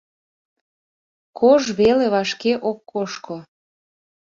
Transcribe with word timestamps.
Кож 1.37 1.63
веле 1.79 2.05
вашке 2.13 2.53
ок 2.69 2.79
кошко. 2.91 3.37